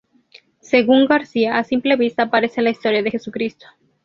Según 0.61 1.05
García, 1.05 1.59
a 1.59 1.63
simple 1.63 1.95
vista 1.95 2.31
parece 2.31 2.63
la 2.63 2.71
historia 2.71 3.03
de 3.03 3.11
Jesucristo. 3.11 3.67